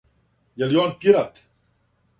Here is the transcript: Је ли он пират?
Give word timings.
Је 0.61 0.69
ли 0.71 0.81
он 0.85 0.97
пират? 1.05 1.47